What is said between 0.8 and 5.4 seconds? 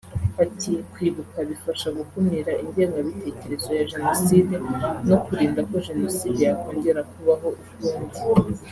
“Kwibuka bifasha gukumira ingengabitekerezo ya Jenoside no